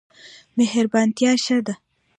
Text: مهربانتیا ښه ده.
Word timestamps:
مهربانتیا 0.57 1.31
ښه 1.43 1.57
ده. 1.65 1.73